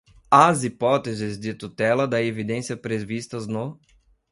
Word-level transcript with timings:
às 0.31 0.63
hipóteses 0.63 1.37
de 1.39 1.53
tutela 1.53 2.07
da 2.07 2.19
evidência 2.23 2.75
previstas 2.75 3.45
no 3.45 3.79